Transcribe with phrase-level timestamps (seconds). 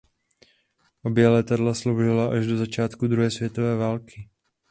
[1.03, 4.29] Obě letadla sloužila až do začátku druhé světové války.